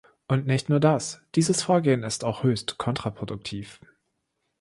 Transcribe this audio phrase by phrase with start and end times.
[0.27, 3.79] Und nicht nur das, dieses Vorgehen ist auch höchst kontraproduktiv.